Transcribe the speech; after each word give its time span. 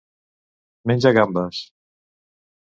Menja 0.87 1.13
gambes. 1.19 1.63